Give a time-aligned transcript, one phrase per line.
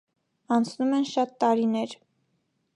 [0.55, 1.97] Անցնում են շատ տարիներ։